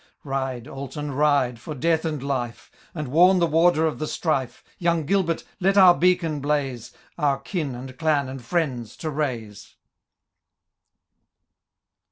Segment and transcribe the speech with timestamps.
[0.23, 2.71] —Ride, Alton, ride, for death and life!
[2.95, 4.63] And warn the Warder of the strife.
[4.79, 6.91] Young Gilbert, let our beacon blaze.
[7.19, 9.75] Our kin, and clan, and friends, to luisc.